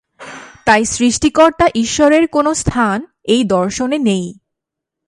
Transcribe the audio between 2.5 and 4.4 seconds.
স্থান এই দর্শনে নেই।